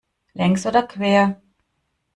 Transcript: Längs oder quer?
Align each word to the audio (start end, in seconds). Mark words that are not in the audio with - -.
Längs 0.33 0.65
oder 0.65 0.81
quer? 0.87 1.39